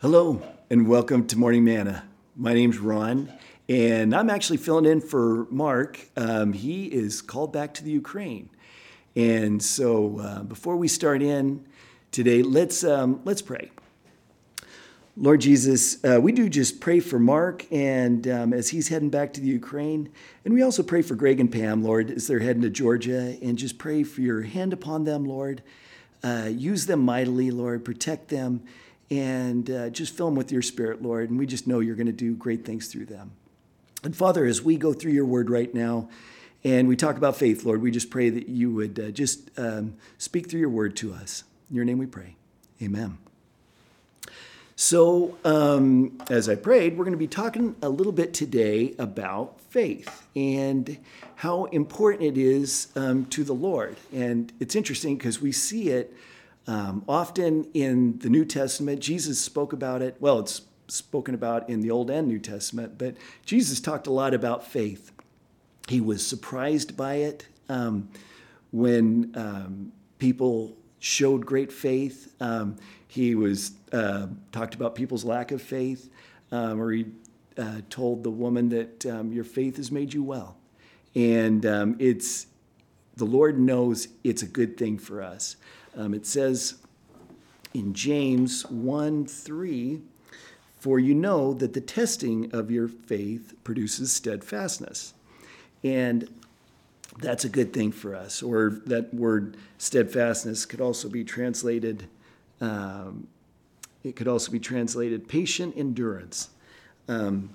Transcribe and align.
Hello, 0.00 0.42
and 0.68 0.86
welcome 0.86 1.26
to 1.28 1.38
Morning 1.38 1.64
Manna. 1.64 2.04
My 2.36 2.52
name's 2.52 2.76
Ron, 2.78 3.32
and 3.70 4.14
I'm 4.14 4.28
actually 4.28 4.58
filling 4.58 4.84
in 4.84 5.00
for 5.00 5.46
Mark. 5.50 5.98
Um, 6.14 6.52
he 6.52 6.84
is 6.86 7.22
called 7.22 7.54
back 7.54 7.72
to 7.74 7.82
the 7.82 7.90
Ukraine. 7.90 8.50
And 9.16 9.62
so 9.62 10.18
uh, 10.20 10.42
before 10.42 10.76
we 10.76 10.88
start 10.88 11.22
in 11.22 11.64
today, 12.14 12.42
let's, 12.42 12.84
um, 12.84 13.20
let's 13.24 13.42
pray. 13.42 13.70
Lord 15.16 15.40
Jesus, 15.40 16.02
uh, 16.04 16.20
we 16.20 16.30
do 16.30 16.48
just 16.48 16.80
pray 16.80 17.00
for 17.00 17.18
Mark 17.18 17.66
and 17.72 18.26
um, 18.28 18.52
as 18.52 18.70
he's 18.70 18.88
heading 18.88 19.10
back 19.10 19.32
to 19.34 19.40
the 19.40 19.48
Ukraine. 19.48 20.10
And 20.44 20.54
we 20.54 20.62
also 20.62 20.82
pray 20.82 21.02
for 21.02 21.16
Greg 21.16 21.40
and 21.40 21.50
Pam, 21.50 21.82
Lord, 21.82 22.12
as 22.12 22.28
they're 22.28 22.38
heading 22.38 22.62
to 22.62 22.70
Georgia. 22.70 23.36
And 23.42 23.58
just 23.58 23.78
pray 23.78 24.04
for 24.04 24.20
your 24.20 24.42
hand 24.42 24.72
upon 24.72 25.04
them, 25.04 25.24
Lord. 25.24 25.62
Uh, 26.22 26.48
use 26.50 26.86
them 26.86 27.00
mightily, 27.00 27.50
Lord. 27.50 27.84
Protect 27.84 28.28
them 28.28 28.62
and 29.10 29.68
uh, 29.70 29.90
just 29.90 30.16
fill 30.16 30.26
them 30.26 30.36
with 30.36 30.50
your 30.50 30.62
spirit, 30.62 31.02
Lord. 31.02 31.30
And 31.30 31.38
we 31.38 31.46
just 31.46 31.66
know 31.66 31.80
you're 31.80 31.96
going 31.96 32.06
to 32.06 32.12
do 32.12 32.34
great 32.34 32.64
things 32.64 32.88
through 32.88 33.06
them. 33.06 33.32
And 34.04 34.16
Father, 34.16 34.44
as 34.44 34.62
we 34.62 34.76
go 34.76 34.92
through 34.92 35.12
your 35.12 35.26
word 35.26 35.50
right 35.50 35.72
now 35.74 36.08
and 36.62 36.86
we 36.86 36.96
talk 36.96 37.16
about 37.16 37.36
faith, 37.36 37.64
Lord, 37.64 37.82
we 37.82 37.90
just 37.90 38.10
pray 38.10 38.30
that 38.30 38.48
you 38.48 38.72
would 38.72 38.98
uh, 38.98 39.10
just 39.10 39.50
um, 39.58 39.94
speak 40.18 40.48
through 40.48 40.60
your 40.60 40.70
word 40.70 40.96
to 40.96 41.12
us. 41.12 41.44
In 41.70 41.76
your 41.76 41.84
name 41.84 41.98
we 41.98 42.06
pray. 42.06 42.36
Amen. 42.82 43.18
So, 44.76 45.38
um, 45.44 46.18
as 46.28 46.48
I 46.48 46.56
prayed, 46.56 46.98
we're 46.98 47.04
going 47.04 47.12
to 47.12 47.18
be 47.18 47.28
talking 47.28 47.76
a 47.80 47.88
little 47.88 48.12
bit 48.12 48.34
today 48.34 48.94
about 48.98 49.60
faith 49.60 50.26
and 50.34 50.98
how 51.36 51.64
important 51.66 52.24
it 52.24 52.36
is 52.36 52.88
um, 52.96 53.26
to 53.26 53.44
the 53.44 53.52
Lord. 53.52 53.96
And 54.12 54.52
it's 54.58 54.74
interesting 54.74 55.16
because 55.16 55.40
we 55.40 55.52
see 55.52 55.90
it 55.90 56.12
um, 56.66 57.04
often 57.08 57.68
in 57.72 58.18
the 58.18 58.28
New 58.28 58.44
Testament, 58.44 59.00
Jesus 59.00 59.38
spoke 59.38 59.72
about 59.72 60.02
it. 60.02 60.16
Well, 60.18 60.40
it's 60.40 60.62
spoken 60.88 61.34
about 61.34 61.68
in 61.68 61.80
the 61.80 61.90
Old 61.90 62.10
and 62.10 62.26
New 62.26 62.38
Testament, 62.38 62.98
but 62.98 63.14
Jesus 63.44 63.80
talked 63.80 64.06
a 64.06 64.12
lot 64.12 64.34
about 64.34 64.66
faith. 64.66 65.12
He 65.88 66.00
was 66.00 66.26
surprised 66.26 66.96
by 66.96 67.16
it 67.16 67.46
um, 67.68 68.08
when 68.72 69.32
um, 69.36 69.92
people 70.18 70.76
showed 71.04 71.44
great 71.44 71.70
faith. 71.70 72.34
Um, 72.40 72.76
he 73.06 73.34
was 73.34 73.72
uh, 73.92 74.26
talked 74.52 74.74
about 74.74 74.94
people's 74.94 75.24
lack 75.24 75.52
of 75.52 75.60
faith, 75.60 76.08
um, 76.50 76.80
or 76.80 76.92
he 76.92 77.06
uh, 77.58 77.82
told 77.90 78.24
the 78.24 78.30
woman 78.30 78.70
that 78.70 79.04
um, 79.06 79.30
your 79.30 79.44
faith 79.44 79.76
has 79.76 79.92
made 79.92 80.14
you 80.14 80.22
well, 80.22 80.56
and 81.14 81.64
it's 82.00 82.46
the 83.16 83.24
Lord 83.26 83.58
knows 83.58 84.08
it's 84.24 84.42
a 84.42 84.46
good 84.46 84.76
thing 84.76 84.98
for 84.98 85.22
us. 85.22 85.56
Um, 85.96 86.14
it 86.14 86.26
says 86.26 86.74
in 87.74 87.92
James 87.92 88.64
1 88.66 89.26
3, 89.26 90.00
for 90.78 90.98
you 90.98 91.14
know 91.14 91.52
that 91.54 91.74
the 91.74 91.80
testing 91.80 92.50
of 92.52 92.70
your 92.70 92.88
faith 92.88 93.54
produces 93.62 94.10
steadfastness. 94.10 95.14
And 95.82 96.28
that's 97.18 97.44
a 97.44 97.48
good 97.48 97.72
thing 97.72 97.92
for 97.92 98.14
us. 98.14 98.42
Or 98.42 98.80
that 98.86 99.12
word 99.14 99.56
steadfastness 99.78 100.66
could 100.66 100.80
also 100.80 101.08
be 101.08 101.24
translated, 101.24 102.08
um, 102.60 103.28
it 104.02 104.16
could 104.16 104.28
also 104.28 104.50
be 104.50 104.60
translated 104.60 105.28
patient 105.28 105.74
endurance. 105.76 106.50
Um, 107.08 107.50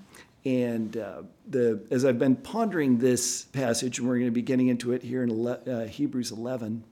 and 0.46 0.96
uh, 0.96 1.24
the, 1.48 1.82
as 1.92 2.06
I've 2.06 2.20
been 2.20 2.36
pondering 2.36 2.98
this 2.98 3.44
passage, 3.44 4.00
and 4.00 4.08
we're 4.08 4.16
going 4.16 4.28
to 4.28 4.32
be 4.32 4.42
getting 4.42 4.70
into 4.70 4.94
it 4.94 5.04
here 5.04 5.24
in 5.24 5.48
uh, 5.48 5.86
Hebrews 5.88 6.32
11, 6.32 6.84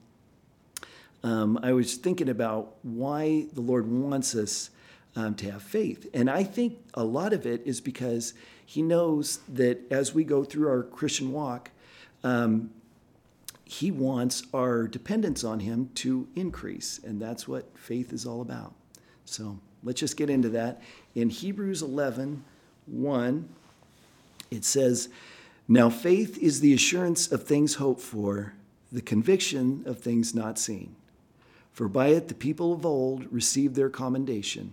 um, 1.24 1.58
I 1.62 1.72
was 1.72 1.96
thinking 1.96 2.28
about 2.28 2.74
why 2.82 3.46
the 3.52 3.60
Lord 3.60 3.90
wants 3.90 4.34
us 4.34 4.70
um, 5.16 5.34
to 5.36 5.50
have 5.50 5.62
faith. 5.62 6.08
And 6.14 6.30
I 6.30 6.44
think 6.44 6.78
a 6.94 7.02
lot 7.02 7.32
of 7.32 7.46
it 7.46 7.62
is 7.64 7.80
because 7.80 8.34
He 8.64 8.82
knows 8.82 9.38
that 9.48 9.80
as 9.90 10.14
we 10.14 10.24
go 10.24 10.44
through 10.44 10.68
our 10.68 10.82
Christian 10.82 11.32
walk, 11.32 11.70
um, 12.24 12.70
He 13.64 13.90
wants 13.90 14.44
our 14.52 14.86
dependence 14.86 15.44
on 15.44 15.60
Him 15.60 15.90
to 15.96 16.28
increase. 16.34 17.00
And 17.04 17.20
that's 17.20 17.46
what 17.46 17.76
faith 17.76 18.12
is 18.12 18.26
all 18.26 18.40
about. 18.40 18.74
So 19.24 19.58
let's 19.82 20.00
just 20.00 20.16
get 20.16 20.30
into 20.30 20.48
that. 20.50 20.82
In 21.14 21.30
Hebrews 21.30 21.82
11 21.82 22.44
1, 22.86 23.48
it 24.50 24.64
says, 24.64 25.08
Now 25.66 25.90
faith 25.90 26.38
is 26.38 26.60
the 26.60 26.72
assurance 26.72 27.30
of 27.30 27.44
things 27.44 27.74
hoped 27.74 28.00
for, 28.00 28.54
the 28.90 29.02
conviction 29.02 29.82
of 29.84 29.98
things 29.98 30.34
not 30.34 30.58
seen. 30.58 30.96
For 31.72 31.88
by 31.88 32.08
it 32.08 32.28
the 32.28 32.34
people 32.34 32.72
of 32.72 32.84
old 32.86 33.30
received 33.32 33.74
their 33.76 33.90
commendation. 33.90 34.72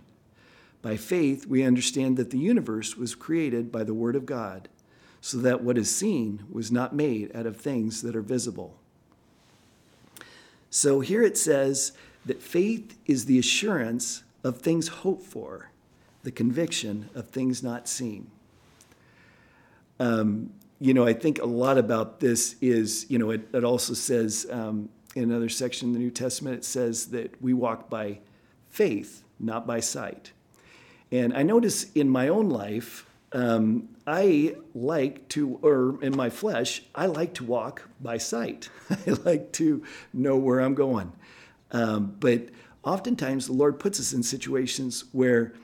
By 0.82 0.96
faith, 0.96 1.46
we 1.46 1.62
understand 1.62 2.16
that 2.16 2.30
the 2.30 2.38
universe 2.38 2.96
was 2.96 3.14
created 3.14 3.70
by 3.70 3.84
the 3.84 3.94
Word 3.94 4.16
of 4.16 4.26
God, 4.26 4.68
so 5.26 5.38
that 5.38 5.60
what 5.60 5.76
is 5.76 5.92
seen 5.92 6.44
was 6.52 6.70
not 6.70 6.94
made 6.94 7.34
out 7.34 7.46
of 7.46 7.56
things 7.56 8.00
that 8.02 8.14
are 8.14 8.22
visible. 8.22 8.78
So 10.70 11.00
here 11.00 11.20
it 11.20 11.36
says 11.36 11.90
that 12.26 12.40
faith 12.40 12.96
is 13.06 13.24
the 13.24 13.36
assurance 13.36 14.22
of 14.44 14.58
things 14.58 14.86
hoped 14.86 15.24
for, 15.24 15.70
the 16.22 16.30
conviction 16.30 17.10
of 17.12 17.26
things 17.26 17.60
not 17.60 17.88
seen. 17.88 18.30
Um, 19.98 20.52
you 20.78 20.94
know, 20.94 21.04
I 21.04 21.12
think 21.12 21.40
a 21.40 21.44
lot 21.44 21.76
about 21.76 22.20
this 22.20 22.54
is, 22.60 23.06
you 23.08 23.18
know, 23.18 23.30
it, 23.30 23.48
it 23.52 23.64
also 23.64 23.94
says 23.94 24.46
um, 24.48 24.88
in 25.16 25.24
another 25.24 25.48
section 25.48 25.88
in 25.88 25.92
the 25.92 25.98
New 25.98 26.12
Testament, 26.12 26.58
it 26.58 26.64
says 26.64 27.06
that 27.06 27.42
we 27.42 27.52
walk 27.52 27.90
by 27.90 28.20
faith, 28.70 29.24
not 29.40 29.66
by 29.66 29.80
sight. 29.80 30.30
And 31.10 31.34
I 31.34 31.42
notice 31.42 31.90
in 31.94 32.08
my 32.08 32.28
own 32.28 32.48
life, 32.48 33.06
um, 33.32 33.88
I 34.06 34.56
like 34.74 35.28
to, 35.30 35.58
or 35.62 36.02
in 36.02 36.16
my 36.16 36.30
flesh, 36.30 36.82
I 36.94 37.06
like 37.06 37.34
to 37.34 37.44
walk 37.44 37.82
by 38.00 38.18
sight. 38.18 38.68
I 38.90 39.10
like 39.24 39.52
to 39.54 39.82
know 40.12 40.36
where 40.36 40.60
I'm 40.60 40.74
going. 40.74 41.12
Um, 41.72 42.16
but 42.20 42.48
oftentimes, 42.84 43.46
the 43.46 43.52
Lord 43.52 43.78
puts 43.78 43.98
us 43.98 44.12
in 44.12 44.22
situations 44.22 45.04
where 45.12 45.54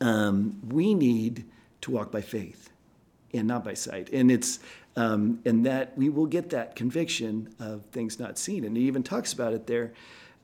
um, 0.00 0.60
we 0.68 0.94
need 0.94 1.44
to 1.82 1.90
walk 1.90 2.12
by 2.12 2.20
faith 2.20 2.70
and 3.34 3.48
not 3.48 3.64
by 3.64 3.74
sight. 3.74 4.10
And 4.12 4.30
it's 4.30 4.60
um, 4.96 5.40
and 5.44 5.64
that 5.66 5.96
we 5.96 6.08
will 6.08 6.26
get 6.26 6.50
that 6.50 6.74
conviction 6.74 7.54
of 7.58 7.84
things 7.86 8.18
not 8.18 8.38
seen. 8.38 8.64
And 8.64 8.76
he 8.76 8.84
even 8.84 9.02
talks 9.02 9.32
about 9.32 9.52
it 9.52 9.66
there 9.66 9.92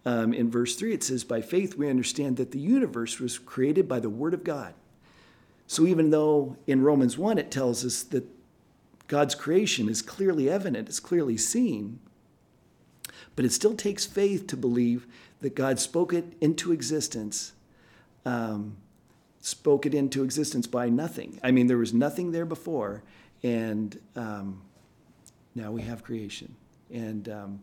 um, 0.04 0.32
in 0.32 0.50
verse 0.50 0.76
3. 0.76 0.94
It 0.94 1.03
says, 1.03 1.25
By 1.25 1.41
faith 1.41 1.76
we 1.76 1.91
understand 1.91 2.36
that 2.36 2.53
the 2.53 2.60
universe 2.60 3.19
was 3.19 3.38
created 3.38 3.88
by 3.88 4.00
the 4.00 4.09
Word 4.09 4.34
of 4.34 4.44
God. 4.44 4.75
So 5.66 5.87
even 5.87 6.10
though 6.10 6.56
in 6.66 6.82
Romans 6.82 7.19
1 7.19 7.38
it 7.38 7.50
tells 7.50 7.84
us 7.84 8.03
that 8.04 8.25
God's 9.09 9.34
creation 9.34 9.88
is 9.88 10.03
clearly 10.03 10.49
evident, 10.49 10.88
it's 10.88 11.00
clearly 11.00 11.37
seen, 11.37 12.00
but 13.34 13.44
it 13.44 13.53
still 13.53 13.75
takes 13.75 14.04
faith 14.06 14.47
to 14.49 14.56
believe 14.56 15.06
that 15.41 15.54
God 15.54 15.78
spoke 15.78 16.12
it 16.12 16.34
into 16.41 16.72
existence. 16.72 17.53
Um, 18.25 18.78
spoke 19.41 19.87
it 19.87 19.94
into 19.94 20.25
existence 20.25 20.66
by 20.66 20.88
nothing. 20.88 21.38
I 21.43 21.53
mean, 21.53 21.69
there 21.69 21.78
was 21.78 21.94
nothing 21.94 22.33
there 22.33 22.44
before, 22.44 23.04
and 23.44 23.97
um, 24.16 24.62
now 25.54 25.71
we 25.71 25.83
have 25.83 26.03
creation. 26.03 26.56
And 26.93 27.28
um, 27.28 27.60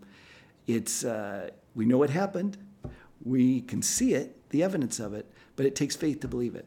it's, 0.66 1.04
uh, 1.04 1.50
we 1.76 1.86
know 1.86 1.98
what 1.98 2.10
happened, 2.10 2.58
we 3.26 3.62
can 3.62 3.82
see 3.82 4.14
it, 4.14 4.50
the 4.50 4.64
evidence 4.64 5.00
of 5.00 5.14
it, 5.14 5.30
but 5.58 5.66
it 5.66 5.76
takes 5.76 5.96
faith 5.96 6.22
to 6.22 6.28
believe 6.28 6.56
it. 6.56 6.66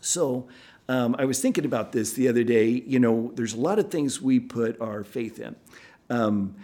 So 0.00 0.48
um, 0.88 1.14
I 1.18 1.24
was 1.24 1.40
thinking 1.40 1.64
about 1.64 1.92
this 1.92 2.12
the 2.12 2.28
other 2.28 2.44
day. 2.44 2.68
You 2.68 2.98
know, 2.98 3.32
there's 3.34 3.54
a 3.54 3.60
lot 3.60 3.78
of 3.78 3.90
things 3.90 4.20
we 4.20 4.40
put 4.40 4.80
our 4.80 5.04
faith 5.04 5.38
in. 5.38 5.56
Um, 6.08 6.56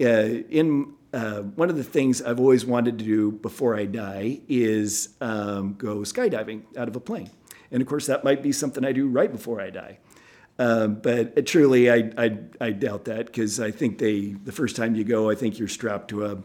uh, 0.00 0.42
in 0.50 0.94
uh, 1.12 1.42
one 1.42 1.70
of 1.70 1.76
the 1.76 1.84
things 1.84 2.22
I've 2.22 2.40
always 2.40 2.64
wanted 2.64 2.98
to 2.98 3.04
do 3.04 3.32
before 3.32 3.76
I 3.76 3.84
die 3.84 4.40
is 4.48 5.10
um, 5.20 5.74
go 5.74 5.98
skydiving 5.98 6.62
out 6.76 6.88
of 6.88 6.96
a 6.96 7.00
plane. 7.00 7.30
And 7.70 7.82
of 7.82 7.88
course, 7.88 8.06
that 8.06 8.24
might 8.24 8.42
be 8.42 8.52
something 8.52 8.84
I 8.84 8.92
do 8.92 9.08
right 9.08 9.30
before 9.30 9.60
I 9.60 9.70
die. 9.70 9.98
Um, 10.58 10.96
but 10.96 11.46
truly, 11.46 11.90
I, 11.90 12.10
I, 12.18 12.38
I 12.60 12.70
doubt 12.72 13.06
that 13.06 13.26
because 13.26 13.60
I 13.60 13.70
think 13.70 13.98
they 13.98 14.36
the 14.44 14.52
first 14.52 14.76
time 14.76 14.94
you 14.94 15.04
go, 15.04 15.30
I 15.30 15.34
think 15.34 15.58
you're 15.58 15.68
strapped 15.68 16.08
to 16.08 16.26
a, 16.26 16.42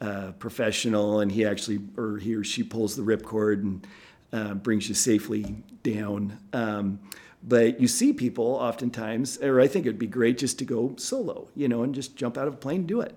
a 0.00 0.32
professional, 0.32 1.20
and 1.20 1.30
he 1.30 1.44
actually 1.44 1.80
or 1.98 2.16
he 2.16 2.34
or 2.34 2.42
she 2.42 2.62
pulls 2.62 2.96
the 2.96 3.02
ripcord 3.02 3.60
and 3.60 3.86
uh, 4.32 4.54
brings 4.54 4.88
you 4.88 4.94
safely 4.94 5.62
down. 5.82 6.38
Um, 6.52 7.00
but 7.42 7.80
you 7.80 7.88
see 7.88 8.12
people 8.12 8.44
oftentimes, 8.44 9.38
or 9.38 9.60
I 9.60 9.66
think 9.66 9.86
it'd 9.86 9.98
be 9.98 10.06
great 10.06 10.38
just 10.38 10.58
to 10.58 10.64
go 10.64 10.94
solo, 10.96 11.48
you 11.56 11.68
know, 11.68 11.82
and 11.82 11.94
just 11.94 12.16
jump 12.16 12.36
out 12.36 12.46
of 12.46 12.54
a 12.54 12.56
plane 12.58 12.80
and 12.80 12.86
do 12.86 13.00
it. 13.00 13.14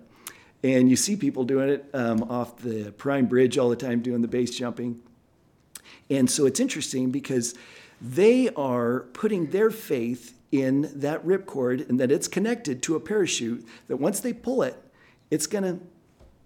And 0.63 0.89
you 0.89 0.95
see 0.95 1.17
people 1.17 1.43
doing 1.43 1.69
it 1.69 1.85
um, 1.93 2.23
off 2.23 2.57
the 2.57 2.93
Perrine 2.93 3.27
Bridge 3.27 3.57
all 3.57 3.69
the 3.69 3.75
time, 3.75 4.01
doing 4.01 4.21
the 4.21 4.29
base 4.29 4.55
jumping. 4.55 5.01
And 6.09 6.29
so 6.29 6.45
it's 6.45 6.59
interesting 6.59 7.11
because 7.11 7.53
they 8.01 8.49
are 8.55 9.01
putting 9.13 9.47
their 9.47 9.69
faith 9.69 10.39
in 10.51 10.89
that 10.93 11.25
ripcord 11.25 11.89
and 11.89 11.99
that 11.99 12.11
it's 12.11 12.27
connected 12.27 12.81
to 12.83 12.95
a 12.95 12.99
parachute 12.99 13.65
that 13.87 13.97
once 13.97 14.19
they 14.19 14.31
pull 14.31 14.61
it, 14.61 14.75
it's 15.31 15.47
going 15.47 15.63
to 15.63 15.83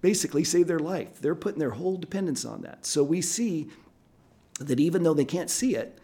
basically 0.02 0.44
save 0.44 0.68
their 0.68 0.80
life. 0.80 1.19
They're 1.19 1.36
putting 1.36 1.60
their 1.60 1.72
whole 1.72 1.98
dependence 1.98 2.46
on 2.46 2.62
that. 2.62 2.86
So 2.86 3.04
we 3.04 3.22
see 3.22 3.68
that 4.59 4.80
even 4.80 5.04
though 5.04 5.13
they 5.13 5.25
can't 5.25 5.50
see 5.50 5.75
it, 5.75 5.98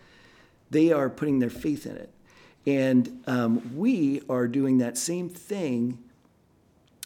they 0.69 0.91
are 0.91 1.09
putting 1.09 1.39
their 1.39 1.49
faith 1.49 1.85
in 1.85 1.95
it. 1.97 2.09
And 2.65 3.21
um, 3.27 3.75
we 3.75 4.21
are 4.29 4.47
doing 4.47 4.77
that 4.77 4.97
same 4.97 5.29
thing 5.29 5.99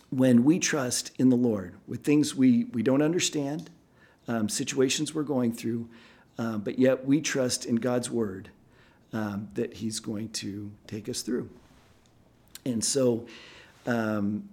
when 0.10 0.44
we 0.44 0.60
trust 0.60 1.12
in 1.18 1.30
the 1.30 1.36
Lord 1.36 1.76
with 1.88 2.04
things 2.04 2.36
we, 2.36 2.66
we 2.66 2.82
don't 2.82 3.02
understand, 3.02 3.70
um, 4.28 4.48
situations 4.48 5.14
we're 5.14 5.24
going 5.24 5.52
through, 5.52 5.90
um, 6.38 6.62
but 6.62 6.80
yet 6.80 7.06
we 7.06 7.22
trust 7.22 7.66
in 7.66 7.76
God's 7.76 8.10
word 8.10 8.50
um, 9.14 9.50
that 9.56 9.76
He's 9.76 10.00
going 10.00 10.30
to 10.30 10.72
take 10.86 11.10
us 11.10 11.22
through. 11.22 11.50
And 12.66 12.84
so 12.84 13.26
um, 13.86 14.48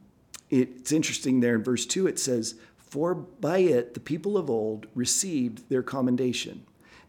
it, 0.51 0.71
it's 0.79 0.93
interesting 0.93 1.41
there 1.41 1.57
in 1.57 1.63
verse 1.63 1.85
2, 1.87 2.07
it 2.07 2.19
says, 2.19 2.55
For 2.79 3.15
by 3.15 3.59
it 3.59 3.95
the 3.95 4.01
people 4.01 4.37
of 4.37 4.49
old 4.49 4.87
received 4.95 5.69
their 5.69 5.83
commendation. 5.83 6.65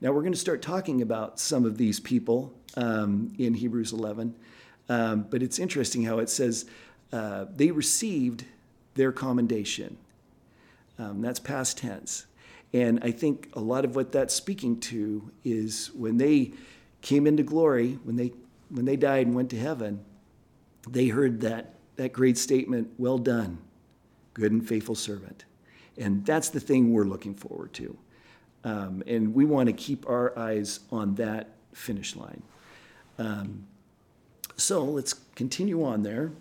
Now 0.06 0.12
we're 0.12 0.22
going 0.22 0.34
to 0.34 0.40
start 0.40 0.62
talking 0.62 1.02
about 1.02 1.40
some 1.40 1.66
of 1.66 1.80
these 1.80 2.00
people 2.00 2.54
um, 2.78 3.34
in 3.40 3.56
Hebrews 3.56 3.92
11, 3.92 4.36
um, 4.88 5.26
but 5.32 5.42
it's 5.42 5.58
interesting 5.58 6.04
how 6.04 6.20
it 6.20 6.30
says 6.30 6.66
uh, 7.12 7.46
they 7.56 7.72
received 7.72 8.46
their 8.94 9.12
commendation. 9.12 9.98
Um, 11.00 11.24
that's 11.24 11.40
past 11.40 11.80
tense. 11.80 12.28
And 12.72 13.00
I 13.04 13.10
think 13.10 13.50
a 13.54 13.60
lot 13.60 13.84
of 13.84 13.96
what 13.96 14.12
that's 14.12 14.36
speaking 14.36 14.80
to 14.82 15.32
is 15.44 15.90
when 15.96 16.18
they 16.18 16.54
came 17.02 17.26
into 17.26 17.42
glory, 17.42 17.98
when 18.04 18.16
they 18.16 18.32
when 18.70 18.86
they 18.86 18.98
died 18.98 19.26
and 19.26 19.36
went 19.36 19.50
to 19.50 19.58
heaven, 19.58 20.06
they 20.88 21.08
heard 21.08 21.42
that 21.42 21.74
that 21.96 22.14
great 22.14 22.38
statement, 22.38 22.92
"Well 23.00 23.18
done, 23.18 23.58
good 24.36 24.52
and 24.52 24.68
faithful 24.68 24.94
servant." 24.94 25.46
And 25.98 26.24
that's 26.28 26.50
the 26.50 26.60
thing 26.60 26.94
we're 26.94 27.06
looking 27.06 27.34
forward 27.34 27.74
to. 27.74 27.98
Um, 28.66 29.04
and 29.06 29.34
we 29.34 29.46
want 29.46 29.68
to 29.68 29.74
keep 29.74 30.10
our 30.10 30.38
eyes 30.38 30.82
on 30.92 31.16
that 31.16 31.52
finish 31.72 32.16
line. 32.16 32.42
Um, 33.18 33.68
so 34.58 34.84
let's 34.84 35.14
continue 35.36 35.86
on 35.86 36.04
there 36.04 36.32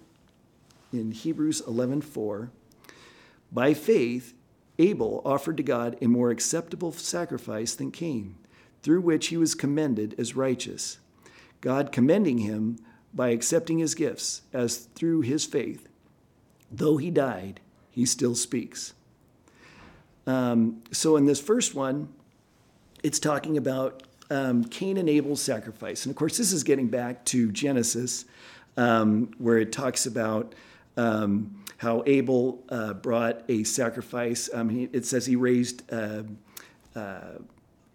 in 0.93 1.13
Hebrews 1.13 1.61
11:4. 1.63 2.51
By 3.53 3.75
faith, 3.75 4.35
Abel 4.79 5.23
offered 5.25 5.59
to 5.59 5.63
God 5.63 5.97
a 6.01 6.09
more 6.09 6.31
acceptable 6.31 6.93
sacrifice 6.93 7.75
than 7.75 7.91
Cain, 7.91 8.37
through 8.83 9.03
which 9.03 9.29
he 9.29 9.37
was 9.37 9.55
commended 9.55 10.15
as 10.19 10.35
righteous, 10.35 10.99
God 11.61 11.93
commending 11.93 12.39
him 12.39 12.79
by 13.13 13.29
accepting 13.29 13.79
his 13.79 13.95
gifts 13.95 14.43
as 14.53 14.89
through 14.95 15.21
his 15.21 15.45
faith. 15.45 15.89
Though 16.71 16.97
he 16.97 17.11
died, 17.11 17.61
he 17.91 18.07
still 18.07 18.35
speaks. 18.35 18.95
Um, 20.27 20.83
so, 20.91 21.17
in 21.17 21.27
this 21.27 21.41
first 21.41 21.75
one, 21.75 22.09
it's 23.03 23.19
talking 23.19 23.57
about 23.57 24.03
um, 24.31 24.65
Cain 24.65 24.97
and 24.97 25.09
Abel's 25.09 25.43
sacrifice. 25.43 26.07
And 26.07 26.11
of 26.11 26.17
course, 26.17 26.37
this 26.37 26.53
is 26.53 26.65
getting 26.65 26.89
back 26.89 27.25
to 27.27 27.51
Genesis, 27.53 28.25
um, 28.77 29.31
where 29.39 29.59
it 29.59 29.73
talks 29.73 30.07
about 30.07 30.55
um, 30.97 31.63
how 31.79 32.03
Abel 32.07 32.63
uh, 32.69 32.95
brought 32.95 33.43
a 33.49 33.65
sacrifice. 33.65 34.49
Um, 34.53 34.69
he, 34.69 34.89
it 34.93 35.05
says 35.05 35.27
he 35.27 35.37
raised 35.37 35.83
uh, 35.93 36.23
uh, 36.97 37.21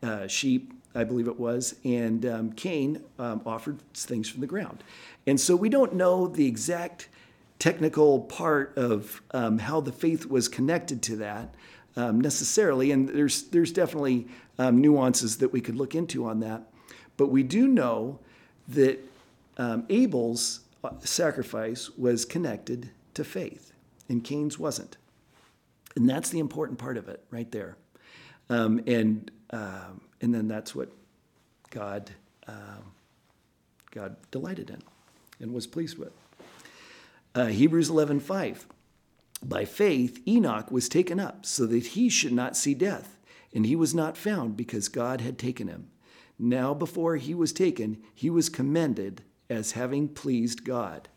uh, 0.03 0.27
sheep, 0.27 0.73
I 0.93 1.03
believe 1.03 1.27
it 1.27 1.39
was, 1.39 1.75
and 1.83 2.25
um, 2.25 2.51
Cain 2.53 3.03
um, 3.17 3.41
offered 3.45 3.81
things 3.93 4.29
from 4.29 4.41
the 4.41 4.47
ground. 4.47 4.83
And 5.25 5.39
so 5.39 5.55
we 5.55 5.69
don't 5.69 5.93
know 5.93 6.27
the 6.27 6.45
exact 6.45 7.09
technical 7.57 8.21
part 8.21 8.77
of 8.77 9.21
how 9.33 9.81
the 9.81 9.91
faith 9.91 10.25
was 10.25 10.47
connected 10.47 11.01
to 11.03 11.15
that 11.17 11.53
um, 11.99 12.21
necessarily, 12.21 12.91
and 12.91 13.09
there's 13.09 13.43
there's 13.43 13.71
definitely 13.71 14.27
nuances 14.59 15.37
that 15.37 15.53
we 15.53 15.61
could 15.61 15.75
look 15.75 15.95
into 15.95 16.25
on 16.25 16.39
that. 16.41 16.63
But 17.17 17.27
we 17.27 17.43
do 17.43 17.67
know 17.67 18.19
that 18.69 18.99
Abel's 19.89 20.61
uh, 20.83 20.91
sacrifice 21.01 21.89
was 21.97 22.23
connected 22.25 22.89
to 23.13 23.23
faith, 23.23 23.73
and 24.07 24.23
Cain's 24.23 24.57
wasn't. 24.57 24.97
And 25.95 26.09
that's 26.09 26.29
the 26.29 26.39
important 26.39 26.79
part 26.79 26.97
of 26.97 27.09
it, 27.09 27.23
right 27.31 27.51
there. 27.51 27.75
Um, 28.49 28.81
and 28.87 29.29
um, 29.51 30.01
and 30.21 30.33
then 30.33 30.47
that's 30.47 30.73
what 30.73 30.89
God 31.69 32.11
um, 32.47 32.93
God 33.91 34.15
delighted 34.31 34.69
in 34.69 34.81
and 35.39 35.53
was 35.53 35.67
pleased 35.67 35.97
with. 35.97 36.13
Uh, 37.35 37.47
Hebrews 37.47 37.89
11:5. 37.89 38.59
By 39.43 39.65
faith 39.65 40.21
Enoch 40.27 40.71
was 40.71 40.89
taken 40.89 41.19
up 41.19 41.45
so 41.45 41.65
that 41.65 41.87
he 41.87 42.09
should 42.09 42.33
not 42.33 42.57
see 42.57 42.73
death, 42.73 43.17
and 43.53 43.65
he 43.65 43.75
was 43.75 43.95
not 43.95 44.17
found 44.17 44.57
because 44.57 44.89
God 44.89 45.21
had 45.21 45.37
taken 45.37 45.67
him. 45.67 45.89
Now 46.37 46.73
before 46.73 47.17
he 47.17 47.33
was 47.33 47.51
taken, 47.51 48.01
he 48.13 48.29
was 48.29 48.49
commended 48.49 49.23
as 49.49 49.73
having 49.73 50.07
pleased 50.07 50.63
God. 50.63 51.09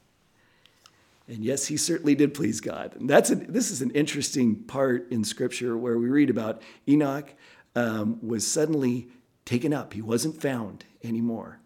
And 1.28 1.44
yes, 1.44 1.66
he 1.66 1.76
certainly 1.76 2.14
did 2.14 2.34
please 2.34 2.60
God. 2.60 2.96
And 2.96 3.08
that's 3.08 3.30
a, 3.30 3.36
this 3.36 3.70
is 3.70 3.82
an 3.82 3.90
interesting 3.90 4.56
part 4.64 5.10
in 5.10 5.22
Scripture 5.24 5.76
where 5.76 5.98
we 5.98 6.08
read 6.08 6.30
about 6.30 6.62
Enoch 6.88 7.32
um, 7.76 8.18
was 8.26 8.46
suddenly 8.46 9.08
taken 9.44 9.72
up. 9.72 9.94
He 9.94 10.02
wasn't 10.02 10.40
found 10.40 10.84
anymore. 11.04 11.60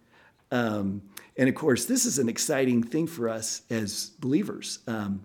Um, 0.51 1.03
and 1.37 1.49
of 1.49 1.55
course, 1.55 1.87
this 1.87 2.05
is 2.05 2.19
an 2.19 2.29
exciting 2.29 2.83
thing 2.83 3.07
for 3.07 3.29
us 3.29 3.63
as 3.71 4.11
believers. 4.21 4.81
Um, 4.87 5.23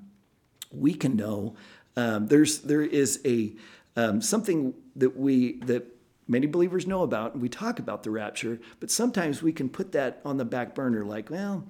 we 0.71 0.93
can 0.93 1.15
know 1.15 1.55
um, 1.97 2.27
there's 2.27 2.59
there 2.59 2.81
is 2.81 3.19
a 3.25 3.53
um, 3.95 4.21
something 4.21 4.73
that 4.95 5.17
we 5.17 5.59
that 5.61 5.85
many 6.27 6.47
believers 6.47 6.87
know 6.87 7.03
about, 7.03 7.33
and 7.33 7.41
we 7.41 7.49
talk 7.49 7.79
about 7.79 8.03
the 8.03 8.09
rapture, 8.09 8.59
but 8.79 8.89
sometimes 8.89 9.43
we 9.43 9.51
can 9.51 9.69
put 9.69 9.91
that 9.91 10.21
on 10.23 10.37
the 10.37 10.45
back 10.45 10.73
burner, 10.73 11.03
like, 11.03 11.29
well, 11.29 11.67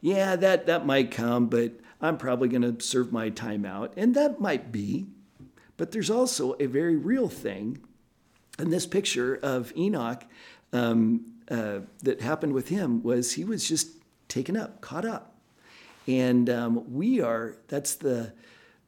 yeah, 0.00 0.36
that, 0.36 0.66
that 0.66 0.84
might 0.84 1.10
come, 1.10 1.46
but 1.46 1.72
I'm 2.00 2.18
probably 2.18 2.48
going 2.48 2.62
to 2.62 2.84
serve 2.84 3.10
my 3.10 3.30
time 3.30 3.64
out. 3.64 3.94
And 3.96 4.14
that 4.14 4.38
might 4.38 4.70
be, 4.70 5.06
but 5.78 5.92
there's 5.92 6.10
also 6.10 6.54
a 6.60 6.66
very 6.66 6.96
real 6.96 7.28
thing. 7.28 7.78
And 8.58 8.70
this 8.70 8.86
picture 8.86 9.36
of 9.42 9.72
Enoch 9.76 10.24
um, 10.74 11.32
uh, 11.50 11.80
that 12.02 12.20
happened 12.20 12.52
with 12.52 12.68
him 12.68 13.02
was 13.02 13.32
he 13.32 13.44
was 13.44 13.66
just 13.66 13.88
taken 14.28 14.56
up, 14.56 14.82
caught 14.82 15.06
up. 15.06 15.35
And 16.06 16.48
um, 16.48 16.92
we 16.92 17.20
are, 17.20 17.56
that's 17.68 17.94
the, 17.96 18.32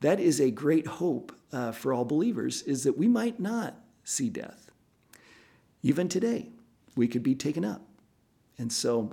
that 0.01 0.21
is 0.21 0.41
a 0.41 0.51
great 0.51 0.87
hope 0.87 1.33
uh, 1.53 1.73
for 1.73 1.93
all 1.93 2.05
believers, 2.05 2.63
is 2.63 2.85
that 2.85 2.97
we 2.97 3.09
might 3.09 3.41
not 3.41 3.75
see 4.05 4.29
death 4.29 4.69
even 5.83 6.09
today, 6.09 6.51
we 6.97 7.09
could 7.09 7.23
be 7.23 7.35
taken 7.35 7.65
up. 7.65 7.83
And 8.59 8.73
so, 8.73 9.13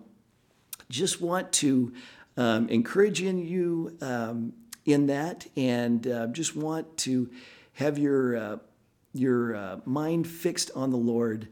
just 0.90 1.22
want 1.22 1.52
to 1.54 1.94
um, 2.38 2.68
encourage 2.70 3.22
in 3.22 3.38
you 3.38 3.98
um, 4.02 4.54
in 4.86 5.08
that, 5.08 5.48
and 5.56 6.06
uh, 6.08 6.28
just 6.28 6.56
want 6.56 6.98
to 6.98 7.30
have 7.74 7.98
your 7.98 8.38
uh, 8.38 8.58
your 9.14 9.56
uh, 9.56 9.80
mind 9.86 10.28
fixed 10.28 10.72
on 10.76 10.90
the 10.90 10.98
Lord 10.98 11.48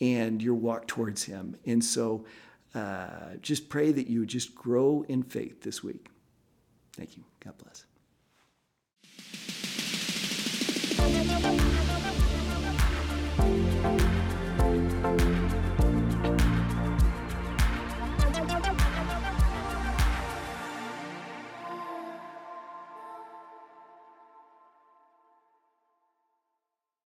and 0.00 0.40
your 0.40 0.54
walk 0.54 0.86
towards 0.86 1.24
Him. 1.24 1.56
And 1.66 1.84
so, 1.84 2.24
uh, 2.78 3.36
just 3.42 3.68
pray 3.68 3.92
that 3.92 4.06
you 4.06 4.20
would 4.20 4.28
just 4.28 4.54
grow 4.54 5.04
in 5.08 5.22
faith 5.22 5.62
this 5.62 5.82
week. 5.82 6.08
Thank 6.92 7.16
you. 7.16 7.24
God 7.44 7.54
bless. 7.58 7.87